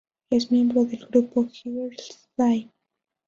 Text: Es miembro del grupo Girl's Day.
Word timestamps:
Es 0.31 0.49
miembro 0.49 0.83
del 0.85 1.05
grupo 1.05 1.45
Girl's 1.47 2.27
Day. 2.35 2.71